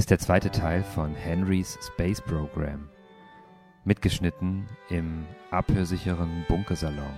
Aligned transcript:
Ist 0.00 0.10
der 0.10 0.18
zweite 0.18 0.50
Teil 0.50 0.82
von 0.82 1.14
Henrys 1.14 1.78
Space 1.82 2.22
Program. 2.22 2.88
Mitgeschnitten 3.84 4.66
im 4.88 5.26
abhörsicheren 5.50 6.46
Bunkersalon. 6.48 7.12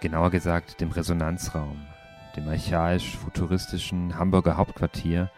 Genauer 0.00 0.28
gesagt 0.28 0.82
dem 0.82 0.90
Resonanzraum, 0.90 1.80
dem 2.36 2.46
archaisch-futuristischen 2.46 4.18
Hamburger 4.18 4.58
Hauptquartier 4.58 5.30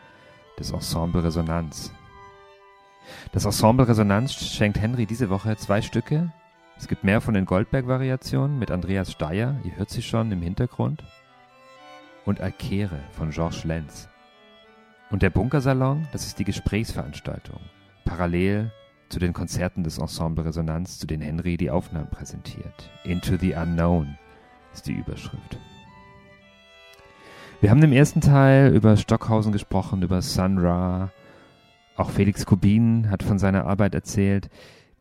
des 0.59 0.73
Ensemble 0.73 1.23
Resonanz. 1.23 1.93
Das 3.31 3.45
Ensemble 3.45 3.87
Resonanz 3.87 4.35
schenkt 4.35 4.81
Henry 4.81 5.07
diese 5.07 5.31
Woche 5.31 5.57
zwei 5.57 5.83
Stücke. 5.83 6.33
Es 6.77 6.89
gibt 6.89 7.05
mehr 7.05 7.21
von 7.21 7.35
den 7.35 7.45
Goldberg-Variationen 7.45 8.59
mit 8.59 8.73
Andreas 8.73 9.13
Steyer, 9.13 9.55
ihr 9.63 9.77
hört 9.77 9.91
sie 9.91 10.03
schon 10.03 10.33
im 10.33 10.43
Hintergrund. 10.43 11.05
Und 12.25 12.41
Alkere 12.41 12.99
von 13.13 13.31
Georges 13.31 13.63
Lenz. 13.63 14.09
Und 15.15 15.23
der 15.23 15.31
Bunkersalon, 15.31 16.09
das 16.11 16.27
ist 16.27 16.41
die 16.41 16.45
Gesprächsveranstaltung, 16.45 17.61
parallel 18.05 18.73
zu 19.09 19.21
den 19.21 19.33
Konzerten 19.33 19.85
des 19.85 19.99
Ensemble 19.99 20.45
Resonanz, 20.45 20.99
zu 20.99 21.07
denen 21.07 21.23
Henry 21.23 21.57
die 21.57 21.71
Aufnahmen 21.71 22.11
präsentiert. 22.11 22.91
Into 23.05 23.37
the 23.37 23.55
Unknown 23.55 24.19
ist 24.73 24.89
die 24.89 24.93
Überschrift. 24.95 25.61
Wir 27.61 27.71
haben 27.71 27.81
im 27.85 27.93
ersten 27.93 28.23
Teil 28.23 28.75
über 28.75 28.97
Stockhausen 28.97 29.53
gesprochen, 29.53 30.03
über 30.03 30.21
Sun 30.21 30.59
Ra. 30.59 31.13
Auch 31.95 32.11
Felix 32.11 32.45
Kubin 32.45 33.09
hat 33.09 33.23
von 33.23 33.39
seiner 33.39 33.67
Arbeit 33.67 33.95
erzählt. 33.95 34.51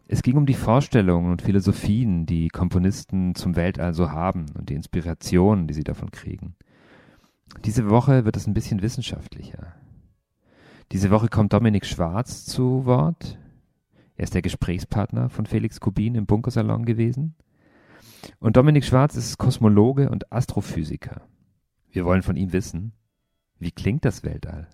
Es 0.08 0.22
ging 0.22 0.38
um 0.38 0.46
die 0.46 0.54
Vorstellungen 0.54 1.32
und 1.32 1.42
Philosophien, 1.42 2.28
die 2.28 2.50
Komponisten 2.50 3.34
zum 3.34 3.56
Weltall 3.56 3.96
so 3.96 4.12
haben 4.12 4.46
und 4.54 4.70
die 4.70 4.76
Inspirationen, 4.76 5.66
die 5.66 5.74
sie 5.74 5.84
davon 5.84 6.12
kriegen. 6.12 6.54
Diese 7.66 7.90
Woche 7.90 8.26
wird 8.26 8.38
es 8.38 8.46
ein 8.46 8.54
bisschen 8.54 8.84
wissenschaftlicher. 8.84 9.74
Diese 10.92 11.10
Woche 11.10 11.28
kommt 11.28 11.54
Dominik 11.54 11.86
Schwarz 11.86 12.46
zu 12.46 12.86
Wort. 12.86 13.38
Er 14.16 14.24
ist 14.24 14.36
der 14.36 14.42
Gesprächspartner 14.42 15.30
von 15.30 15.46
Felix 15.46 15.80
Kubin 15.80 16.16
im 16.16 16.26
Bunkersalon 16.26 16.86
gewesen. 16.86 17.36
Und 18.40 18.58
Dominik 18.58 18.86
Schwarz 18.86 19.16
ist 19.16 19.38
Kosmologe 19.38 20.10
und 20.10 20.32
Astrophysiker. 20.32 21.22
Wir 21.92 22.06
wollen 22.06 22.22
von 22.22 22.36
ihm 22.36 22.54
wissen, 22.54 22.94
wie 23.60 23.72
klingt 23.72 24.06
das 24.06 24.24
Weltall? 24.24 24.68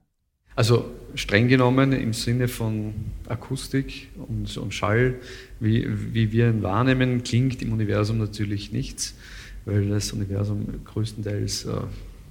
Also 0.56 0.92
streng 1.16 1.48
genommen 1.48 1.94
im 1.94 2.12
Sinne 2.12 2.48
von 2.50 2.94
Akustik 3.28 4.10
und, 4.28 4.58
und 4.58 4.74
Schall, 4.74 5.16
wie, 5.60 5.88
wie 6.14 6.32
wir 6.34 6.50
ihn 6.50 6.64
wahrnehmen, 6.64 7.24
klingt 7.24 7.62
im 7.62 7.72
Universum 7.72 8.18
natürlich 8.18 8.74
nichts, 8.74 9.16
weil 9.64 9.88
das 9.88 10.12
Universum 10.12 10.84
größtenteils 10.84 11.66
äh, 11.66 11.82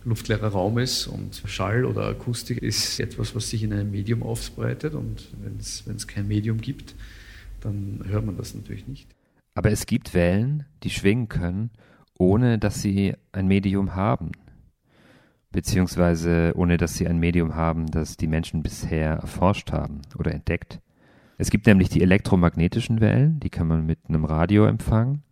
luftleerer 0.09 0.49
Raum 0.49 0.79
ist 0.79 1.07
und 1.07 1.43
Schall 1.47 1.85
oder 1.85 2.07
Akustik 2.07 2.63
ist 2.63 3.01
etwas, 3.01 3.35
was 3.35 3.51
sich 3.51 3.63
in 3.63 3.73
einem 3.73 3.91
Medium 3.91 4.23
ausbreitet 4.23 4.95
und 4.95 5.29
wenn 5.43 5.57
es 5.59 6.07
kein 6.07 6.29
Medium 6.29 6.61
gibt, 6.61 6.95
dann 7.61 8.03
hört 8.07 8.25
man 8.25 8.37
das 8.37 8.55
natürlich 8.55 8.87
nicht. 8.87 9.09
Aber 9.55 9.71
es 9.71 9.87
gibt 9.87 10.15
Wellen, 10.15 10.65
die 10.83 10.91
schwingen 10.91 11.29
können, 11.29 11.71
ohne 12.19 12.59
dass 12.59 12.81
sie 12.81 13.15
ein 13.33 13.49
Medium 13.49 13.95
haben, 13.95 14.33
beziehungsweise 15.51 16.53
ohne 16.55 16.77
dass 16.77 16.95
sie 16.95 17.07
ein 17.07 17.19
Medium 17.19 17.55
haben, 17.55 17.87
das 17.87 18.17
die 18.17 18.27
Menschen 18.27 18.63
bisher 18.63 19.15
erforscht 19.15 19.73
haben 19.73 20.03
oder 20.19 20.33
entdeckt. 20.33 20.81
Es 21.39 21.51
gibt 21.51 21.67
nämlich 21.67 21.89
die 21.89 22.03
elektromagnetischen 22.03 23.01
Wellen, 23.01 23.41
die 23.41 23.51
kann 23.51 23.69
man 23.69 23.87
mit 23.87 24.01
einem 24.09 24.25
Radio 24.25 24.67
empfangen, 24.67 25.23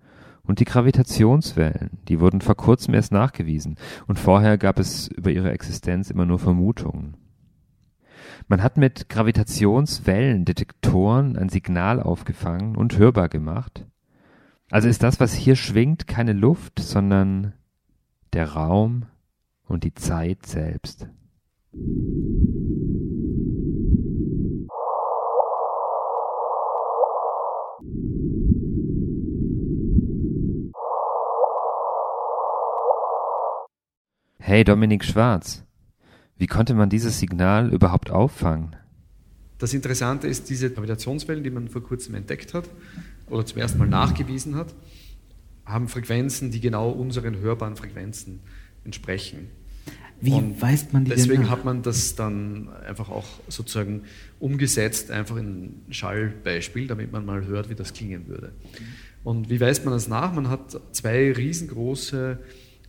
und 0.46 0.60
die 0.60 0.64
Gravitationswellen, 0.64 1.98
die 2.08 2.20
wurden 2.20 2.40
vor 2.40 2.56
kurzem 2.56 2.94
erst 2.94 3.12
nachgewiesen, 3.12 3.76
und 4.06 4.18
vorher 4.18 4.56
gab 4.58 4.78
es 4.78 5.08
über 5.08 5.30
ihre 5.30 5.52
Existenz 5.52 6.10
immer 6.10 6.26
nur 6.26 6.38
Vermutungen. 6.38 7.16
Man 8.48 8.62
hat 8.62 8.76
mit 8.76 9.08
Gravitationswellendetektoren 9.08 11.36
ein 11.36 11.48
Signal 11.48 12.00
aufgefangen 12.00 12.76
und 12.76 12.96
hörbar 12.98 13.28
gemacht. 13.28 13.84
Also 14.70 14.88
ist 14.88 15.02
das, 15.02 15.18
was 15.20 15.34
hier 15.34 15.56
schwingt, 15.56 16.06
keine 16.06 16.32
Luft, 16.32 16.78
sondern 16.78 17.54
der 18.32 18.52
Raum 18.52 19.06
und 19.66 19.84
die 19.84 19.92
Zeit 19.94 20.46
selbst. 20.46 21.08
Hey 34.48 34.62
Dominik 34.62 35.04
Schwarz, 35.04 35.64
wie 36.38 36.46
konnte 36.46 36.72
man 36.74 36.88
dieses 36.88 37.18
Signal 37.18 37.74
überhaupt 37.74 38.12
auffangen? 38.12 38.76
Das 39.58 39.74
Interessante 39.74 40.28
ist, 40.28 40.48
diese 40.48 40.70
Gravitationswellen, 40.70 41.42
die 41.42 41.50
man 41.50 41.66
vor 41.66 41.82
kurzem 41.82 42.14
entdeckt 42.14 42.54
hat 42.54 42.70
oder 43.28 43.44
zum 43.44 43.58
ersten 43.58 43.78
Mal 43.78 43.88
nachgewiesen 43.88 44.54
hat, 44.54 44.72
haben 45.64 45.88
Frequenzen, 45.88 46.52
die 46.52 46.60
genau 46.60 46.90
unseren 46.90 47.38
hörbaren 47.38 47.74
Frequenzen 47.74 48.38
entsprechen. 48.84 49.48
Wie 50.20 50.34
Und 50.34 50.62
weist 50.62 50.92
man 50.92 51.04
die 51.04 51.10
Deswegen 51.10 51.42
denn 51.42 51.50
hat 51.50 51.64
man 51.64 51.82
das 51.82 52.14
dann 52.14 52.68
einfach 52.86 53.08
auch 53.08 53.26
sozusagen 53.48 54.02
umgesetzt, 54.38 55.10
einfach 55.10 55.38
in 55.38 55.64
ein 55.88 55.92
Schallbeispiel, 55.92 56.86
damit 56.86 57.10
man 57.10 57.26
mal 57.26 57.46
hört, 57.46 57.68
wie 57.68 57.74
das 57.74 57.94
klingen 57.94 58.28
würde. 58.28 58.52
Und 59.24 59.50
wie 59.50 59.60
weist 59.60 59.84
man 59.84 59.92
das 59.92 60.06
nach? 60.06 60.32
Man 60.32 60.48
hat 60.48 60.80
zwei 60.92 61.32
riesengroße 61.32 62.38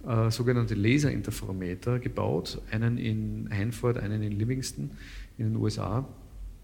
äh, 0.06 0.30
sogenannte 0.32 0.76
Laserinterferometer 0.76 2.00
gebaut, 2.00 2.62
einen 2.72 2.98
in 2.98 3.50
Hanford, 3.52 3.98
einen 3.98 4.22
in 4.22 4.34
Livingston 4.34 4.92
in 5.38 5.54
den 5.54 5.56
USA. 5.56 6.08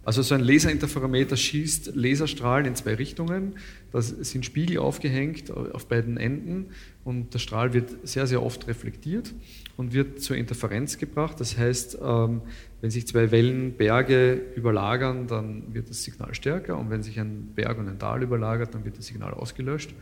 Also 0.05 0.21
so 0.21 0.35
ein 0.35 0.41
Laserinterferometer 0.41 1.37
schießt 1.37 1.95
Laserstrahlen 1.95 2.65
in 2.65 2.75
zwei 2.75 2.95
Richtungen. 2.95 3.55
Da 3.91 4.01
sind 4.01 4.45
Spiegel 4.45 4.79
aufgehängt 4.79 5.49
auf 5.49 5.87
beiden 5.87 6.17
Enden 6.17 6.67
und 7.05 7.33
der 7.33 7.39
Strahl 7.39 7.73
wird 7.73 8.05
sehr, 8.05 8.27
sehr 8.27 8.43
oft 8.43 8.67
reflektiert 8.67 9.33
und 9.77 9.93
wird 9.93 10.21
zur 10.21 10.35
Interferenz 10.35 10.97
gebracht. 10.97 11.39
Das 11.39 11.57
heißt, 11.57 11.99
ähm, 12.03 12.41
wenn 12.81 12.91
sich 12.91 13.07
zwei 13.07 13.31
Wellenberge 13.31 14.41
überlagern, 14.55 15.27
dann 15.27 15.73
wird 15.73 15.89
das 15.89 16.03
Signal 16.03 16.33
stärker 16.35 16.77
und 16.77 16.89
wenn 16.89 17.01
sich 17.01 17.17
ein 17.17 17.53
Berg 17.55 17.77
und 17.77 17.87
ein 17.87 17.97
Tal 17.97 18.23
überlagert, 18.23 18.73
dann 18.75 18.83
wird 18.83 18.97
das 18.97 19.07
Signal 19.07 19.33
ausgelöscht. 19.33 19.93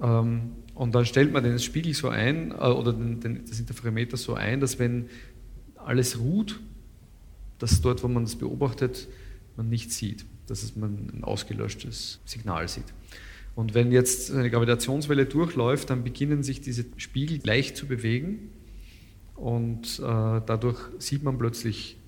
Ähm, 0.00 0.52
und 0.74 0.94
dann 0.94 1.04
stellt 1.04 1.32
man 1.32 1.44
den 1.44 1.58
Spiegel 1.58 1.94
so 1.94 2.08
ein, 2.08 2.52
äh, 2.52 2.54
oder 2.54 2.92
den, 2.92 3.20
den, 3.20 3.44
das 3.46 3.60
Interferometer 3.60 4.16
so 4.16 4.34
ein, 4.34 4.60
dass 4.60 4.78
wenn 4.78 5.06
alles 5.76 6.18
ruht, 6.18 6.60
dass 7.58 7.80
dort, 7.80 8.02
wo 8.02 8.08
man 8.08 8.24
das 8.24 8.36
beobachtet, 8.36 9.08
man 9.56 9.68
nichts 9.68 9.96
sieht, 9.96 10.24
dass 10.46 10.74
man 10.76 11.10
ein 11.12 11.24
ausgelöschtes 11.24 12.20
Signal 12.24 12.68
sieht. 12.68 12.92
Und 13.54 13.74
wenn 13.74 13.92
jetzt 13.92 14.32
eine 14.32 14.48
Gravitationswelle 14.48 15.26
durchläuft, 15.26 15.90
dann 15.90 16.04
beginnen 16.04 16.42
sich 16.42 16.60
diese 16.60 16.86
Spiegel 16.96 17.38
gleich 17.38 17.74
zu 17.74 17.86
bewegen 17.86 18.50
und 19.34 19.98
äh, 19.98 20.02
dadurch 20.02 20.78
sieht 20.98 21.22
man 21.22 21.36
plötzlich 21.36 21.98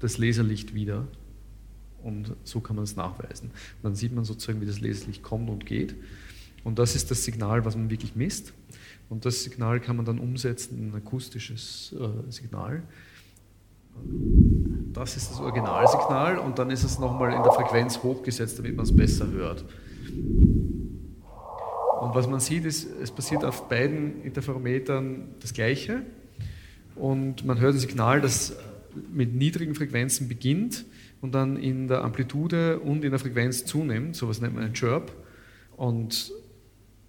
das 0.00 0.18
Laserlicht 0.18 0.74
wieder 0.74 1.06
und 2.02 2.34
so 2.44 2.60
kann 2.60 2.76
man 2.76 2.84
es 2.84 2.96
nachweisen. 2.96 3.50
Dann 3.82 3.94
sieht 3.94 4.14
man 4.14 4.24
sozusagen, 4.24 4.60
wie 4.60 4.66
das 4.66 4.80
Laserlicht 4.80 5.22
kommt 5.22 5.48
und 5.48 5.66
geht. 5.66 5.94
Und 6.64 6.78
das 6.78 6.94
ist 6.94 7.10
das 7.10 7.24
Signal, 7.24 7.64
was 7.64 7.76
man 7.76 7.90
wirklich 7.90 8.14
misst. 8.14 8.52
Und 9.08 9.24
das 9.24 9.42
Signal 9.42 9.80
kann 9.80 9.96
man 9.96 10.04
dann 10.04 10.18
umsetzen 10.18 10.78
in 10.78 10.90
ein 10.90 10.94
akustisches 10.96 11.94
äh, 11.98 12.30
Signal. 12.30 12.82
Das 14.92 15.16
ist 15.16 15.30
das 15.30 15.40
Originalsignal 15.40 16.38
und 16.38 16.58
dann 16.58 16.70
ist 16.70 16.84
es 16.84 16.98
nochmal 16.98 17.32
in 17.32 17.42
der 17.42 17.52
Frequenz 17.52 18.02
hochgesetzt, 18.02 18.58
damit 18.58 18.76
man 18.76 18.84
es 18.84 18.94
besser 18.94 19.28
hört. 19.30 19.64
Und 22.00 22.14
was 22.14 22.28
man 22.28 22.40
sieht, 22.40 22.64
ist, 22.64 22.88
es 23.02 23.10
passiert 23.10 23.44
auf 23.44 23.68
beiden 23.68 24.22
Interferometern 24.22 25.34
das 25.40 25.52
Gleiche. 25.52 26.02
Und 26.94 27.44
man 27.44 27.58
hört 27.60 27.74
ein 27.74 27.80
Signal, 27.80 28.20
das 28.20 28.56
mit 29.12 29.34
niedrigen 29.34 29.74
Frequenzen 29.74 30.28
beginnt 30.28 30.84
und 31.20 31.34
dann 31.34 31.56
in 31.56 31.88
der 31.88 32.04
Amplitude 32.04 32.80
und 32.80 33.04
in 33.04 33.10
der 33.10 33.18
Frequenz 33.18 33.64
zunimmt. 33.64 34.16
So 34.16 34.28
was 34.28 34.40
nennt 34.40 34.54
man 34.54 34.64
ein 34.64 34.74
Chirp. 34.74 35.12
Und 35.76 36.32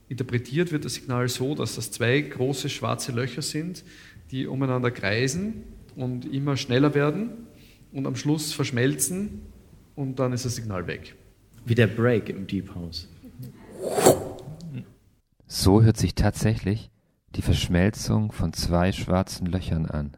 interpretiert 0.09 0.71
wird 0.71 0.83
das 0.83 0.95
Signal 0.95 1.29
so, 1.29 1.55
dass 1.55 1.75
das 1.75 1.91
zwei 1.91 2.19
große 2.19 2.67
schwarze 2.69 3.11
Löcher 3.11 3.41
sind, 3.41 3.83
die 4.31 4.47
umeinander 4.47 4.91
kreisen 4.91 5.63
und 5.95 6.25
immer 6.25 6.57
schneller 6.57 6.93
werden 6.95 7.47
und 7.93 8.05
am 8.07 8.15
Schluss 8.15 8.51
verschmelzen 8.51 9.41
und 9.95 10.19
dann 10.19 10.33
ist 10.33 10.45
das 10.45 10.55
Signal 10.55 10.87
weg. 10.87 11.15
Wie 11.65 11.75
der 11.75 11.87
Break 11.87 12.29
im 12.29 12.47
Deep 12.47 12.73
House. 12.75 13.07
So 15.45 15.81
hört 15.83 15.97
sich 15.97 16.15
tatsächlich 16.15 16.89
die 17.35 17.41
Verschmelzung 17.41 18.31
von 18.31 18.53
zwei 18.53 18.91
schwarzen 18.91 19.45
Löchern 19.45 19.85
an. 19.85 20.17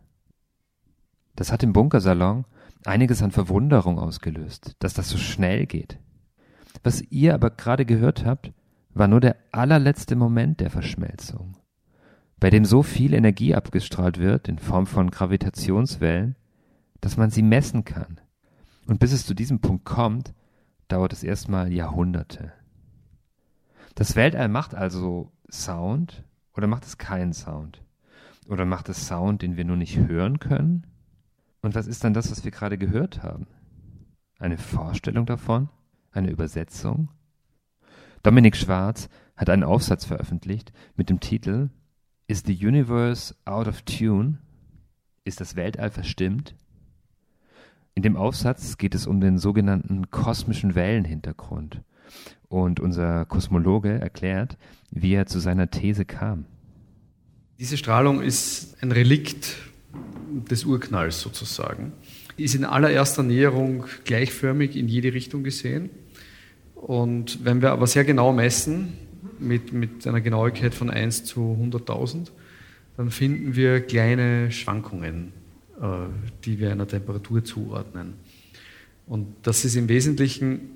Das 1.35 1.51
hat 1.51 1.63
im 1.63 1.73
Bunkersalon 1.73 2.45
einiges 2.85 3.21
an 3.21 3.31
Verwunderung 3.31 3.99
ausgelöst, 3.99 4.75
dass 4.79 4.93
das 4.93 5.09
so 5.09 5.17
schnell 5.17 5.65
geht. 5.65 5.99
Was 6.83 7.01
ihr 7.09 7.33
aber 7.33 7.49
gerade 7.49 7.85
gehört 7.85 8.25
habt, 8.25 8.51
war 8.93 9.07
nur 9.07 9.19
der 9.19 9.37
allerletzte 9.51 10.15
Moment 10.15 10.59
der 10.59 10.69
Verschmelzung, 10.69 11.57
bei 12.39 12.49
dem 12.49 12.65
so 12.65 12.83
viel 12.83 13.13
Energie 13.13 13.55
abgestrahlt 13.55 14.17
wird 14.17 14.47
in 14.47 14.59
Form 14.59 14.87
von 14.87 15.11
Gravitationswellen, 15.11 16.35
dass 16.99 17.17
man 17.17 17.29
sie 17.29 17.43
messen 17.43 17.85
kann. 17.85 18.19
Und 18.87 18.99
bis 18.99 19.11
es 19.11 19.25
zu 19.25 19.33
diesem 19.33 19.59
Punkt 19.59 19.85
kommt, 19.85 20.33
dauert 20.87 21.13
es 21.13 21.23
erstmal 21.23 21.71
Jahrhunderte. 21.71 22.53
Das 23.95 24.15
Weltall 24.15 24.47
macht 24.47 24.75
also 24.75 25.31
Sound 25.49 26.23
oder 26.55 26.67
macht 26.67 26.85
es 26.85 26.97
keinen 26.97 27.33
Sound? 27.33 27.81
Oder 28.47 28.65
macht 28.65 28.89
es 28.89 29.07
Sound, 29.07 29.41
den 29.41 29.55
wir 29.55 29.65
nur 29.65 29.77
nicht 29.77 29.97
hören 29.97 30.39
können? 30.39 30.87
Und 31.61 31.75
was 31.75 31.87
ist 31.87 32.03
dann 32.03 32.13
das, 32.13 32.31
was 32.31 32.43
wir 32.43 32.51
gerade 32.51 32.77
gehört 32.77 33.23
haben? 33.23 33.47
Eine 34.39 34.57
Vorstellung 34.57 35.25
davon? 35.25 35.69
Eine 36.11 36.31
Übersetzung? 36.31 37.09
Dominik 38.23 38.55
Schwarz 38.55 39.09
hat 39.35 39.49
einen 39.49 39.63
Aufsatz 39.63 40.05
veröffentlicht 40.05 40.71
mit 40.95 41.09
dem 41.09 41.19
Titel 41.19 41.69
Is 42.27 42.43
the 42.45 42.53
Universe 42.55 43.33
Out 43.45 43.67
of 43.67 43.81
Tune? 43.81 44.37
Ist 45.23 45.41
das 45.41 45.55
Weltall 45.55 45.89
verstimmt? 45.89 46.55
In 47.95 48.03
dem 48.03 48.15
Aufsatz 48.15 48.77
geht 48.77 48.93
es 48.93 49.07
um 49.07 49.21
den 49.21 49.39
sogenannten 49.39 50.11
kosmischen 50.11 50.75
Wellenhintergrund. 50.75 51.81
Und 52.47 52.79
unser 52.79 53.25
Kosmologe 53.25 53.99
erklärt, 53.99 54.57
wie 54.91 55.13
er 55.13 55.25
zu 55.25 55.39
seiner 55.39 55.71
These 55.71 56.05
kam. 56.05 56.45
Diese 57.59 57.77
Strahlung 57.77 58.21
ist 58.21 58.81
ein 58.83 58.91
Relikt 58.91 59.55
des 60.31 60.65
Urknalls 60.65 61.21
sozusagen. 61.21 61.93
Ist 62.37 62.55
in 62.55 62.65
allererster 62.65 63.23
Näherung 63.23 63.85
gleichförmig 64.05 64.75
in 64.75 64.87
jede 64.87 65.13
Richtung 65.13 65.43
gesehen. 65.43 65.89
Und 66.81 67.45
wenn 67.45 67.61
wir 67.61 67.71
aber 67.71 67.87
sehr 67.87 68.03
genau 68.03 68.33
messen, 68.33 68.93
mit, 69.39 69.73
mit 69.73 70.05
einer 70.07 70.21
Genauigkeit 70.21 70.73
von 70.73 70.89
1 70.89 71.25
zu 71.25 71.57
100.000, 71.61 72.31
dann 72.97 73.11
finden 73.11 73.55
wir 73.55 73.81
kleine 73.81 74.51
Schwankungen, 74.51 75.31
äh, 75.81 75.85
die 76.45 76.59
wir 76.59 76.71
einer 76.71 76.87
Temperatur 76.87 77.43
zuordnen. 77.43 78.13
Und 79.07 79.27
das 79.43 79.65
ist 79.65 79.75
im 79.75 79.89
Wesentlichen, 79.89 80.71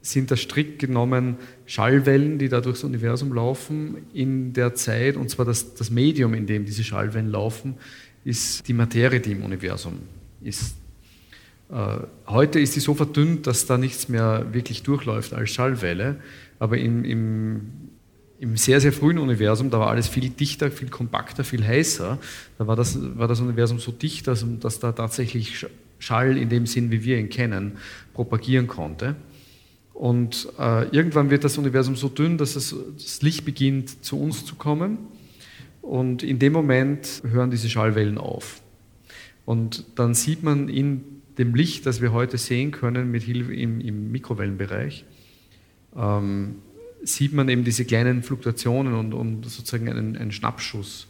sind 0.00 0.30
das 0.30 0.40
strikt 0.40 0.78
genommen 0.78 1.36
Schallwellen, 1.66 2.38
die 2.38 2.48
da 2.48 2.60
durchs 2.60 2.84
Universum 2.84 3.32
laufen 3.32 3.96
in 4.14 4.52
der 4.52 4.74
Zeit, 4.74 5.16
und 5.16 5.28
zwar 5.28 5.44
das, 5.44 5.74
das 5.74 5.90
Medium, 5.90 6.34
in 6.34 6.46
dem 6.46 6.64
diese 6.64 6.84
Schallwellen 6.84 7.30
laufen, 7.30 7.74
ist 8.24 8.66
die 8.68 8.72
Materie, 8.72 9.20
die 9.20 9.32
im 9.32 9.42
Universum 9.42 10.00
ist. 10.42 10.76
Äh, 11.70 11.98
heute 12.26 12.60
ist 12.60 12.74
sie 12.74 12.80
so 12.80 12.94
verdünnt, 12.94 13.46
dass 13.46 13.66
da 13.66 13.78
nichts 13.78 14.08
mehr 14.08 14.46
wirklich 14.52 14.82
durchläuft 14.82 15.34
als 15.34 15.50
Schallwelle, 15.50 16.16
aber 16.58 16.78
im, 16.78 17.04
im 17.04 17.60
im 18.38 18.56
sehr, 18.56 18.80
sehr 18.80 18.92
frühen 18.92 19.18
Universum, 19.18 19.70
da 19.70 19.80
war 19.80 19.88
alles 19.88 20.06
viel 20.06 20.30
dichter, 20.30 20.70
viel 20.70 20.88
kompakter, 20.88 21.42
viel 21.42 21.66
heißer. 21.66 22.18
Da 22.56 22.66
war 22.66 22.76
das, 22.76 22.96
war 23.18 23.26
das 23.26 23.40
Universum 23.40 23.80
so 23.80 23.90
dicht, 23.90 24.26
dass, 24.28 24.46
dass 24.60 24.78
da 24.78 24.92
tatsächlich 24.92 25.66
Schall 25.98 26.38
in 26.38 26.48
dem 26.48 26.66
Sinn, 26.66 26.90
wie 26.92 27.02
wir 27.02 27.18
ihn 27.18 27.30
kennen, 27.30 27.78
propagieren 28.14 28.68
konnte. 28.68 29.16
Und 29.92 30.48
äh, 30.58 30.88
irgendwann 30.90 31.30
wird 31.30 31.42
das 31.42 31.58
Universum 31.58 31.96
so 31.96 32.08
dünn, 32.08 32.38
dass 32.38 32.54
es, 32.54 32.74
das 32.96 33.20
Licht 33.22 33.44
beginnt 33.44 34.04
zu 34.04 34.20
uns 34.20 34.44
zu 34.44 34.54
kommen. 34.54 34.98
Und 35.82 36.22
in 36.22 36.38
dem 36.38 36.52
Moment 36.52 37.22
hören 37.28 37.50
diese 37.50 37.68
Schallwellen 37.68 38.18
auf. 38.18 38.60
Und 39.44 39.84
dann 39.96 40.14
sieht 40.14 40.44
man 40.44 40.68
in 40.68 41.17
dem 41.38 41.54
Licht, 41.54 41.86
das 41.86 42.00
wir 42.00 42.12
heute 42.12 42.36
sehen 42.36 42.70
können 42.70 43.10
mit 43.10 43.22
Hilfe 43.22 43.54
im, 43.54 43.80
im 43.80 44.10
Mikrowellenbereich, 44.10 45.04
ähm, 45.96 46.56
sieht 47.02 47.32
man 47.32 47.48
eben 47.48 47.64
diese 47.64 47.84
kleinen 47.84 48.22
Fluktuationen 48.22 48.94
und, 48.94 49.14
und 49.14 49.44
sozusagen 49.46 49.88
einen, 49.88 50.16
einen, 50.16 50.32
Schnappschuss 50.32 51.06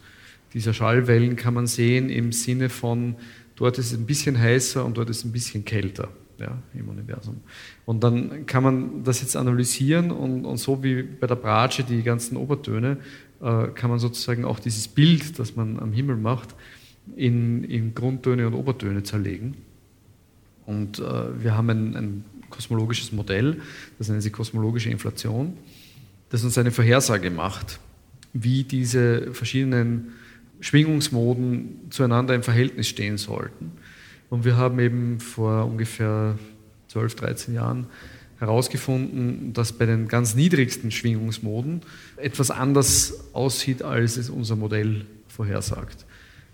dieser 0.53 0.73
Schallwellen 0.73 1.35
kann 1.35 1.53
man 1.53 1.67
sehen 1.67 2.09
im 2.09 2.31
Sinne 2.31 2.69
von, 2.69 3.15
dort 3.55 3.77
ist 3.77 3.91
es 3.91 3.97
ein 3.97 4.05
bisschen 4.05 4.39
heißer 4.39 4.83
und 4.83 4.97
dort 4.97 5.09
ist 5.09 5.17
es 5.17 5.25
ein 5.25 5.31
bisschen 5.31 5.65
kälter 5.65 6.09
ja, 6.39 6.57
im 6.73 6.89
Universum. 6.89 7.41
Und 7.85 8.03
dann 8.03 8.45
kann 8.45 8.63
man 8.63 9.03
das 9.03 9.21
jetzt 9.21 9.35
analysieren 9.35 10.11
und, 10.11 10.45
und 10.45 10.57
so 10.57 10.83
wie 10.83 11.03
bei 11.03 11.27
der 11.27 11.35
Bratsche 11.35 11.83
die 11.83 12.01
ganzen 12.01 12.37
Obertöne, 12.37 12.97
äh, 13.41 13.67
kann 13.67 13.89
man 13.89 13.99
sozusagen 13.99 14.45
auch 14.45 14.59
dieses 14.59 14.87
Bild, 14.87 15.37
das 15.37 15.55
man 15.55 15.79
am 15.79 15.91
Himmel 15.91 16.17
macht, 16.17 16.55
in, 17.15 17.63
in 17.63 17.93
Grundtöne 17.93 18.47
und 18.47 18.53
Obertöne 18.53 19.03
zerlegen. 19.03 19.55
Und 20.69 20.99
äh, 20.99 21.43
wir 21.43 21.57
haben 21.57 21.69
ein, 21.69 21.95
ein 21.95 22.25
kosmologisches 22.49 23.11
Modell, 23.11 23.61
das 23.97 24.09
nennt 24.09 24.21
sich 24.21 24.31
kosmologische 24.31 24.89
Inflation 24.89 25.57
das 26.29 26.43
uns 26.43 26.57
eine 26.57 26.71
Vorhersage 26.71 27.31
macht, 27.31 27.79
wie 28.33 28.63
diese 28.63 29.33
verschiedenen 29.33 30.13
Schwingungsmoden 30.61 31.87
zueinander 31.89 32.35
im 32.35 32.43
Verhältnis 32.43 32.87
stehen 32.87 33.17
sollten. 33.17 33.71
Und 34.29 34.45
wir 34.45 34.55
haben 34.57 34.79
eben 34.79 35.19
vor 35.19 35.65
ungefähr 35.65 36.37
12, 36.89 37.15
13 37.15 37.53
Jahren 37.55 37.87
herausgefunden, 38.39 39.53
dass 39.53 39.73
bei 39.73 39.85
den 39.85 40.07
ganz 40.07 40.35
niedrigsten 40.35 40.91
Schwingungsmoden 40.91 41.81
etwas 42.17 42.51
anders 42.51 43.33
aussieht, 43.33 43.81
als 43.81 44.17
es 44.17 44.29
unser 44.29 44.55
Modell 44.55 45.05
vorhersagt. 45.27 46.05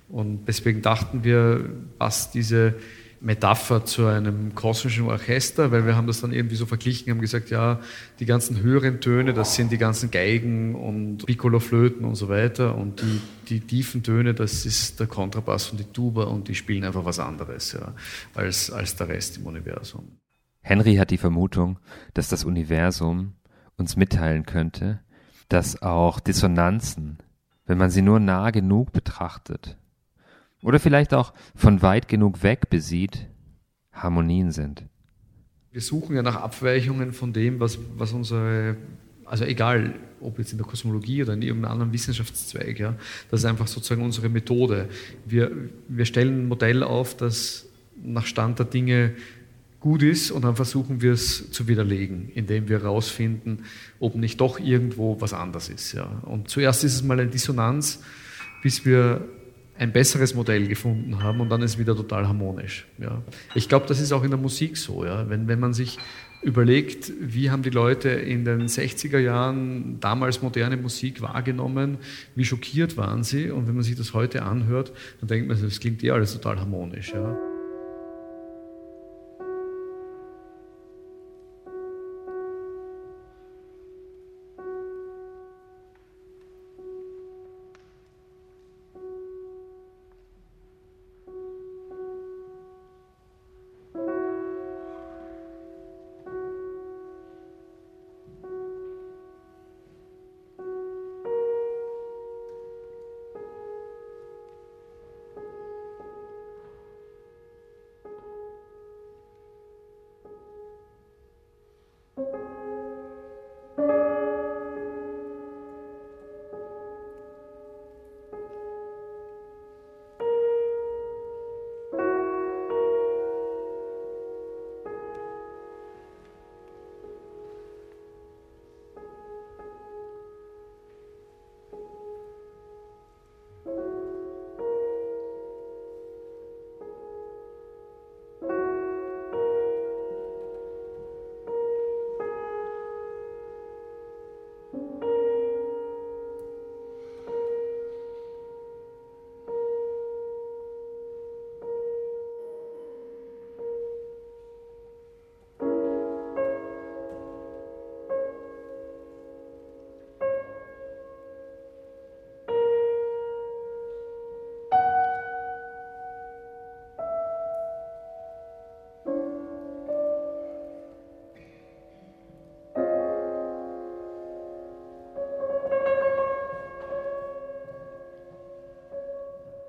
Und 0.08 0.46
deswegen 0.48 0.82
dachten 0.82 1.24
wir, 1.24 1.70
passt 2.00 2.34
diese 2.34 2.76
Metapher 3.22 3.86
zu 3.86 4.06
einem 4.06 4.56
kosmischen 4.56 5.06
Orchester, 5.06 5.72
weil 5.72 5.86
wir 5.86 5.96
haben 5.96 6.08
das 6.08 6.22
dann 6.22 6.32
irgendwie 6.32 6.56
so 6.56 6.66
verglichen, 6.66 7.12
haben 7.12 7.22
gesagt, 7.22 7.50
ja, 7.50 7.80
die 8.20 8.26
ganzen 8.26 8.62
höheren 8.62 9.02
Töne, 9.02 9.34
das 9.34 9.56
sind 9.56 9.72
die 9.72 9.78
ganzen 9.78 10.12
Geigen 10.12 10.76
und 10.76 11.26
Piccolo-Flöten 11.26 12.06
und 12.06 12.16
so 12.16 12.30
weiter 12.30 12.76
und 12.76 13.02
die, 13.02 13.22
die 13.50 13.60
tiefen 13.62 14.04
Töne, 14.04 14.34
das 14.34 14.66
ist 14.66 15.00
der 15.00 15.08
Kontrabass 15.08 15.72
und 15.72 15.80
die 15.80 15.86
Tuba 15.86 16.26
und 16.26 16.48
die 16.48 16.56
spielen 16.56 16.84
einfach 16.84 17.06
was 17.06 17.20
anderes 17.20 17.74
ja, 17.74 17.94
als, 18.34 18.72
als 18.72 18.96
der 18.96 19.08
Rest 19.10 19.38
im 19.38 19.46
Universum. 19.46 20.20
Henry 20.62 20.96
hat 20.96 21.12
die 21.12 21.18
Vermutung, 21.18 21.80
dass 22.14 22.30
das 22.30 22.44
Universum 22.44 23.34
uns 23.78 23.96
mitteilen 23.96 24.46
könnte, 24.46 25.00
dass 25.48 25.82
auch 25.82 26.20
Dissonanzen, 26.20 27.20
wenn 27.66 27.78
man 27.78 27.90
sie 27.90 28.02
nur 28.02 28.20
nah 28.20 28.52
genug 28.52 28.92
betrachtet, 28.92 29.78
oder 30.66 30.80
vielleicht 30.80 31.14
auch 31.14 31.32
von 31.56 31.84
weit 31.84 32.08
genug 32.08 32.42
weg 32.42 32.72
besieht, 32.72 33.28
Harmonien 33.94 34.52
sind. 34.52 34.84
Wir 35.72 35.82
suchen 35.82 36.16
ja 36.16 36.24
nach 36.24 36.38
Abweichungen 36.38 37.14
von 37.14 37.34
dem, 37.34 37.60
was, 37.60 37.78
was 37.96 38.14
unsere, 38.14 38.76
also 39.26 39.44
egal, 39.46 39.94
ob 40.22 40.40
jetzt 40.40 40.54
in 40.54 40.58
der 40.58 40.66
Kosmologie 40.66 41.22
oder 41.22 41.34
in 41.34 41.44
irgendeinem 41.44 41.72
anderen 41.72 41.94
Wissenschaftszweig, 41.94 42.80
ja, 42.80 42.96
das 43.30 43.42
ist 43.42 43.46
einfach 43.46 43.68
sozusagen 43.68 44.02
unsere 44.02 44.28
Methode. 44.28 44.90
Wir, 45.26 45.52
wir 45.88 46.06
stellen 46.06 46.42
ein 46.42 46.48
Modell 46.48 46.82
auf, 46.82 47.16
das 47.16 47.68
nach 48.04 48.26
Stand 48.26 48.58
der 48.58 48.66
Dinge 48.66 49.14
gut 49.80 50.02
ist 50.02 50.32
und 50.32 50.46
dann 50.46 50.56
versuchen 50.56 51.00
wir 51.00 51.12
es 51.12 51.52
zu 51.52 51.68
widerlegen, 51.68 52.32
indem 52.34 52.70
wir 52.70 52.80
herausfinden, 52.80 53.66
ob 54.00 54.16
nicht 54.16 54.42
doch 54.42 54.60
irgendwo 54.60 55.22
was 55.22 55.34
anders 55.34 55.70
ist. 55.70 55.94
Ja. 55.94 56.24
Und 56.24 56.50
zuerst 56.50 56.84
ist 56.84 56.96
es 56.96 57.04
mal 57.04 57.20
eine 57.20 57.30
Dissonanz, 57.30 58.02
bis 58.64 58.84
wir 58.84 59.30
ein 59.78 59.92
besseres 59.92 60.34
Modell 60.34 60.68
gefunden 60.68 61.22
haben 61.22 61.42
und 61.42 61.50
dann 61.50 61.62
ist 61.62 61.72
es 61.72 61.78
wieder 61.78 61.96
total 61.96 62.28
harmonisch. 62.28 62.88
Ja. 62.98 63.22
Ich 63.56 63.68
glaube, 63.68 63.86
das 63.88 64.00
ist 64.00 64.12
auch 64.12 64.24
in 64.24 64.30
der 64.30 64.40
Musik 64.40 64.78
so. 64.78 65.06
Ja. 65.06 65.30
Wenn, 65.30 65.48
wenn 65.48 65.60
man 65.60 65.74
sich 65.74 65.98
überlegt, 66.42 67.12
wie 67.20 67.50
haben 67.50 67.64
die 67.64 67.72
Leute 67.72 68.10
in 68.10 68.46
den 68.46 68.68
60er 68.68 69.18
Jahren 69.18 70.00
damals 70.00 70.42
moderne 70.42 70.78
Musik 70.78 71.22
wahrgenommen, 71.22 71.98
wie 72.36 72.46
schockiert 72.46 72.98
waren 72.98 73.24
sie 73.24 73.50
und 73.50 73.68
wenn 73.68 73.76
man 73.76 73.84
sich 73.84 73.96
das 73.96 74.14
heute 74.14 74.44
anhört, 74.44 74.94
dann 75.20 75.28
denkt 75.28 75.48
man, 75.48 75.62
das 75.62 75.80
klingt 75.80 76.04
eh 76.04 76.12
alles 76.12 76.34
total 76.34 76.60
harmonisch. 76.60 77.14
Ja. 77.14 77.36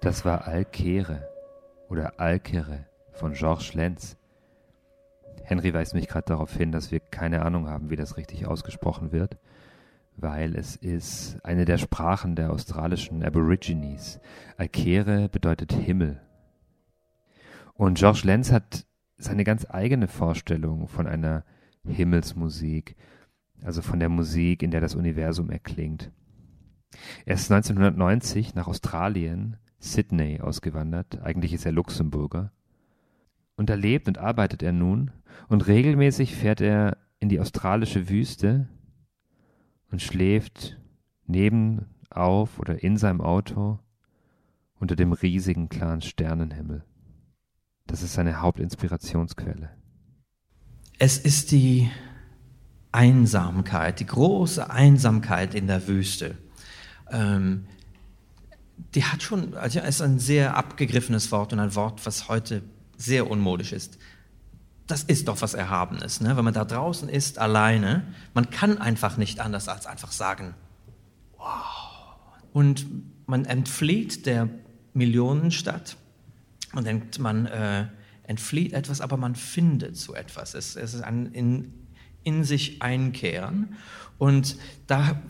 Das 0.00 0.25
war 0.25 0.47
Alkere 0.47 1.29
oder 1.88 2.21
Alkere 2.21 2.87
von 3.12 3.33
Georges 3.33 3.75
Lenz. 3.75 4.17
Henry 5.43 5.73
weist 5.73 5.95
mich 5.95 6.09
gerade 6.09 6.26
darauf 6.26 6.55
hin, 6.55 6.73
dass 6.73 6.91
wir 6.91 7.00
keine 7.00 7.43
Ahnung 7.43 7.69
haben, 7.69 7.91
wie 7.91 7.97
das 7.97 8.17
richtig 8.17 8.47
ausgesprochen 8.47 9.12
wird, 9.12 9.38
weil 10.17 10.55
es 10.55 10.76
ist 10.76 11.38
eine 11.45 11.65
der 11.65 11.79
Sprachen 11.79 12.37
der 12.37 12.53
australischen 12.53 13.25
Aborigines. 13.25 14.21
Alkere 14.57 15.29
bedeutet 15.29 15.73
Himmel. 15.73 16.21
Und 17.75 17.99
Georges 17.99 18.25
Lenz 18.25 18.53
hat 18.53 18.87
seine 19.17 19.45
ganz 19.45 19.67
eigene 19.69 20.09
Vorstellung 20.09 20.88
von 20.88 21.07
einer 21.07 21.45
Himmelsmusik, 21.87 22.97
also 23.62 23.83
von 23.83 23.99
der 23.99 24.09
Musik, 24.09 24.62
in 24.62 24.71
der 24.71 24.81
das 24.81 24.95
Universum 24.95 25.50
erklingt. 25.50 26.11
Er 27.25 27.35
ist 27.35 27.50
1990 27.50 28.55
nach 28.55 28.69
Australien 28.69 29.57
Sydney 29.78 30.40
ausgewandert, 30.40 31.21
eigentlich 31.23 31.52
ist 31.52 31.66
er 31.66 31.73
Luxemburger. 31.73 32.52
Und 33.56 33.71
da 33.71 33.75
lebt 33.75 34.09
und 34.09 34.18
arbeitet 34.18 34.62
er 34.62 34.73
nun 34.73 35.11
und 35.49 35.66
regelmäßig 35.66 36.35
fährt 36.35 36.61
er 36.61 36.99
in 37.18 37.28
die 37.28 37.40
australische 37.40 38.09
Wüste 38.09 38.68
und 39.90 40.02
schläft 40.02 40.78
neben, 41.26 41.87
auf 42.11 42.59
oder 42.59 42.83
in 42.83 42.97
seinem 42.97 43.21
Auto 43.21 43.78
unter 44.78 44.97
dem 44.97 45.12
riesigen 45.12 45.68
klaren 45.68 46.02
Sternenhimmel. 46.02 46.85
Das 47.87 48.02
ist 48.02 48.14
seine 48.14 48.40
Hauptinspirationsquelle. 48.40 49.71
Es 50.99 51.18
ist 51.18 51.52
die 51.52 51.90
Einsamkeit, 52.92 54.00
die 54.00 54.06
große 54.06 54.71
Einsamkeit 54.71 55.54
in 55.54 55.66
der 55.66 55.87
Wüste. 55.87 56.37
Ähm, 57.11 57.66
die 58.95 59.04
hat 59.04 59.23
schon, 59.23 59.54
also 59.54 59.80
ist 59.80 60.02
ein 60.02 60.18
sehr 60.18 60.56
abgegriffenes 60.56 61.33
Wort 61.33 61.52
und 61.52 61.61
ein 61.61 61.75
Wort, 61.75 62.04
was 62.04 62.28
heute 62.28 62.62
sehr 62.97 63.30
unmodisch 63.30 63.73
ist. 63.73 63.99
Das 64.87 65.02
ist 65.02 65.28
doch 65.28 65.40
was 65.42 65.54
Erhabenes, 65.54 66.21
ne? 66.21 66.37
wenn 66.37 66.45
man 66.45 66.54
da 66.54 66.64
draußen 66.64 67.09
ist, 67.09 67.38
alleine. 67.38 68.04
Man 68.35 68.50
kann 68.50 68.78
einfach 68.78 69.16
nicht 69.16 69.40
anders 69.40 69.68
als 69.68 69.87
einfach 69.87 70.12
sagen, 70.12 70.54
wow. 71.38 72.16
Und 72.52 72.87
man 73.26 73.45
entflieht 73.45 74.26
der 74.26 74.49
Millionenstadt 74.95 75.97
man 76.76 76.85
denkt, 76.85 77.18
man 77.18 77.47
äh, 77.47 77.87
entflieht 78.25 78.75
etwas, 78.75 79.00
aber 79.00 79.16
man 79.16 79.35
findet 79.35 79.97
so 79.97 80.14
etwas. 80.14 80.54
Es, 80.54 80.76
es 80.76 80.92
ist 80.92 81.00
ein 81.00 81.33
in, 81.33 81.73
in 82.23 82.45
sich 82.45 82.83
einkehren 82.83 83.76
und 84.18 84.56
da 84.87 85.23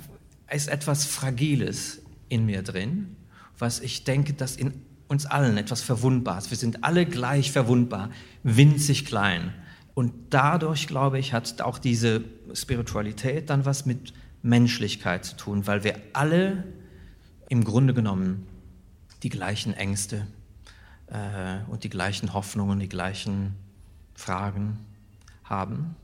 ist 0.53 0.69
etwas 0.69 1.05
Fragiles 1.05 2.03
in 2.29 2.47
mir 2.47 2.63
drin 2.63 3.17
was 3.59 3.81
ich 3.81 4.05
denke, 4.05 4.33
dass 4.33 4.57
in 4.57 4.75
uns 5.09 5.27
allen 5.27 5.57
etwas 5.57 5.83
Verwundbares. 5.83 6.51
Wir 6.51 6.57
sind 6.57 6.85
alle 6.85 7.07
gleich 7.07 7.53
verwundbar, 7.53 8.11
winzig 8.43 9.05
klein. 9.07 9.53
Und 9.95 10.13
dadurch, 10.31 10.89
glaube 10.89 11.19
ich, 11.19 11.33
hat 11.33 11.63
auch 11.63 11.79
diese 11.79 12.25
Spiritualität 12.53 13.51
dann 13.51 13.65
was 13.65 13.87
mit 13.87 14.13
Menschlichkeit 14.43 15.25
zu 15.25 15.37
tun, 15.37 15.67
weil 15.67 15.85
wir 15.85 15.99
alle 16.13 16.65
im 17.49 17.65
Grunde 17.65 17.95
genommen 17.95 18.47
die 19.23 19.29
gleichen 19.29 19.73
Ängste 19.75 20.27
äh, 21.07 21.59
und 21.69 21.85
die 21.85 21.89
gleichen 21.89 22.35
Hoffnungen, 22.35 22.79
die 22.79 22.89
gleichen 22.89 23.55
Fragen 24.15 24.79
haben. 25.45 25.97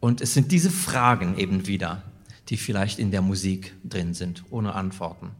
Und 0.00 0.20
es 0.20 0.34
sind 0.34 0.52
diese 0.52 0.70
Fragen 0.70 1.36
eben 1.38 1.66
wieder, 1.66 2.02
die 2.48 2.56
vielleicht 2.56 2.98
in 2.98 3.10
der 3.10 3.22
Musik 3.22 3.74
drin 3.84 4.14
sind, 4.14 4.44
ohne 4.50 4.74
Antworten. 4.74 5.30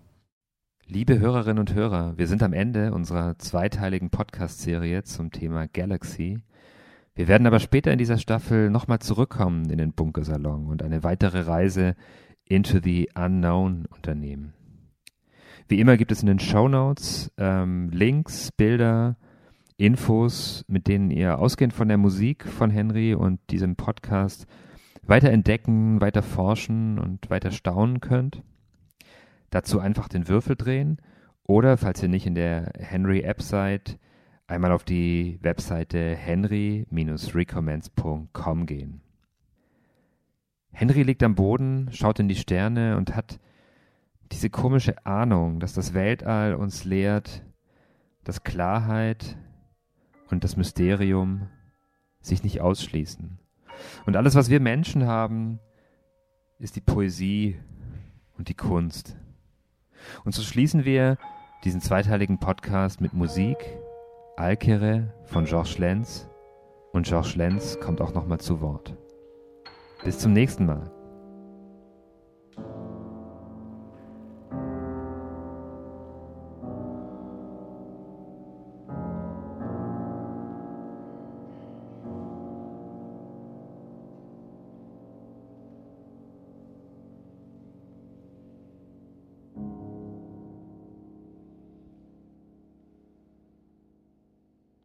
Liebe 0.90 1.18
Hörerinnen 1.18 1.58
und 1.58 1.74
Hörer, 1.74 2.16
wir 2.16 2.26
sind 2.26 2.42
am 2.42 2.54
Ende 2.54 2.94
unserer 2.94 3.36
zweiteiligen 3.36 4.08
Podcast-Serie 4.08 5.02
zum 5.02 5.30
Thema 5.30 5.68
Galaxy. 5.68 6.38
Wir 7.14 7.28
werden 7.28 7.46
aber 7.46 7.60
später 7.60 7.92
in 7.92 7.98
dieser 7.98 8.16
Staffel 8.16 8.70
nochmal 8.70 8.98
zurückkommen 8.98 9.68
in 9.68 9.76
den 9.76 9.92
Bunkersalon 9.92 10.64
und 10.64 10.82
eine 10.82 11.02
weitere 11.02 11.40
Reise 11.40 11.94
into 12.46 12.78
the 12.82 13.10
unknown 13.14 13.84
unternehmen. 13.94 14.54
Wie 15.68 15.78
immer 15.78 15.98
gibt 15.98 16.10
es 16.10 16.22
in 16.22 16.26
den 16.26 16.38
Show 16.38 16.68
Notes 16.68 17.30
ähm, 17.36 17.90
Links, 17.90 18.50
Bilder, 18.52 19.18
Infos, 19.76 20.64
mit 20.68 20.88
denen 20.88 21.10
ihr 21.10 21.38
ausgehend 21.38 21.74
von 21.74 21.88
der 21.88 21.98
Musik 21.98 22.46
von 22.48 22.70
Henry 22.70 23.12
und 23.12 23.40
diesem 23.50 23.76
Podcast 23.76 24.46
weiter 25.02 25.28
entdecken, 25.28 26.00
weiter 26.00 26.22
forschen 26.22 26.98
und 26.98 27.28
weiter 27.28 27.50
staunen 27.50 28.00
könnt. 28.00 28.42
Dazu 29.50 29.80
einfach 29.80 30.08
den 30.08 30.28
Würfel 30.28 30.56
drehen 30.56 31.00
oder, 31.44 31.76
falls 31.76 32.02
ihr 32.02 32.08
nicht 32.08 32.26
in 32.26 32.34
der 32.34 32.72
Henry-App 32.78 33.40
seid, 33.40 33.98
einmal 34.46 34.72
auf 34.72 34.84
die 34.84 35.38
Webseite 35.42 36.14
henry-recommence.com 36.14 38.66
gehen. 38.66 39.00
Henry 40.70 41.02
liegt 41.02 41.22
am 41.22 41.34
Boden, 41.34 41.88
schaut 41.92 42.20
in 42.20 42.28
die 42.28 42.36
Sterne 42.36 42.96
und 42.96 43.16
hat 43.16 43.40
diese 44.32 44.50
komische 44.50 45.06
Ahnung, 45.06 45.60
dass 45.60 45.72
das 45.72 45.94
Weltall 45.94 46.54
uns 46.54 46.84
lehrt, 46.84 47.42
dass 48.24 48.44
Klarheit 48.44 49.38
und 50.30 50.44
das 50.44 50.56
Mysterium 50.56 51.48
sich 52.20 52.42
nicht 52.42 52.60
ausschließen. 52.60 53.38
Und 54.06 54.16
alles, 54.16 54.34
was 54.34 54.50
wir 54.50 54.60
Menschen 54.60 55.06
haben, 55.06 55.60
ist 56.58 56.76
die 56.76 56.80
Poesie 56.80 57.58
und 58.36 58.48
die 58.48 58.54
Kunst. 58.54 59.16
Und 60.24 60.34
so 60.34 60.42
schließen 60.42 60.84
wir 60.84 61.16
diesen 61.64 61.80
zweiteiligen 61.80 62.38
Podcast 62.38 63.00
mit 63.00 63.12
Musik. 63.12 63.56
Alkere 64.36 65.12
von 65.24 65.44
Georges 65.44 65.78
Lenz. 65.78 66.28
Und 66.92 67.06
Georges 67.06 67.36
Lenz 67.36 67.78
kommt 67.80 68.00
auch 68.00 68.14
nochmal 68.14 68.38
zu 68.38 68.60
Wort. 68.60 68.96
Bis 70.04 70.18
zum 70.18 70.32
nächsten 70.32 70.66
Mal. 70.66 70.97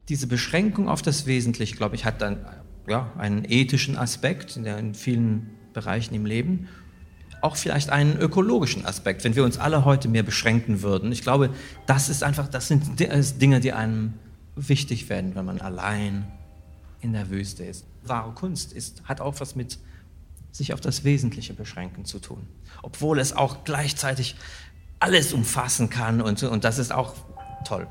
Diese 0.10 0.28
Beschränkung 0.28 0.90
auf 0.90 1.02
das 1.02 1.26
Wesentliche, 1.26 1.76
glaube 1.76 1.96
ich, 1.96 2.06
hat 2.06 2.22
dann 2.22 2.46
ja, 2.88 3.12
einen 3.18 3.46
ethischen 3.46 3.98
Aspekt 3.98 4.58
in, 4.58 4.66
in 4.66 4.94
vielen 4.94 5.52
Bereichen 5.74 6.14
im 6.14 6.26
Leben. 6.26 6.68
Auch 7.42 7.56
vielleicht 7.56 7.90
einen 7.90 8.18
ökologischen 8.18 8.86
Aspekt, 8.86 9.24
wenn 9.24 9.36
wir 9.36 9.44
uns 9.44 9.58
alle 9.58 9.86
heute 9.86 10.08
mehr 10.08 10.24
beschränken 10.24 10.82
würden. 10.82 11.12
Ich 11.12 11.22
glaube, 11.22 11.50
das 11.86 12.10
ist 12.10 12.24
einfach, 12.24 12.48
das 12.48 12.68
sind 12.68 13.00
Dinge, 13.00 13.60
die 13.60 13.74
einem 13.74 14.14
wichtig 14.56 15.10
werden, 15.10 15.36
wenn 15.36 15.46
man 15.46 15.60
allein 15.60 16.26
in 17.02 17.14
der 17.14 17.30
Wüste 17.30 17.66
ist. 17.66 17.86
Wahre 18.04 18.32
Kunst 18.34 18.72
ist, 18.74 19.04
hat 19.06 19.20
auch 19.20 19.40
was 19.40 19.56
mit 19.56 19.78
sich 20.52 20.74
auf 20.74 20.80
das 20.80 21.04
Wesentliche 21.04 21.54
beschränken 21.54 22.06
zu 22.06 22.20
tun. 22.20 22.48
Obwohl 22.82 23.20
es 23.20 23.34
auch 23.34 23.64
gleichzeitig 23.64 24.36
alles 25.00 25.34
umfassen 25.34 25.90
kann 25.90 26.22
und, 26.22 26.44
und 26.44 26.64
das 26.64 26.78
ist 26.78 26.94
auch 26.94 27.16
toll. 27.66 27.88